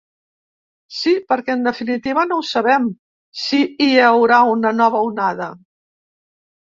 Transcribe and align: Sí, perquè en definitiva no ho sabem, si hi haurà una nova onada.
Sí, 0.99 1.11
perquè 1.33 1.51
en 1.57 1.67
definitiva 1.67 2.23
no 2.29 2.37
ho 2.39 2.45
sabem, 2.51 2.87
si 3.41 3.59
hi 3.85 3.91
haurà 4.07 4.39
una 4.55 4.73
nova 4.79 5.03
onada. 5.11 5.51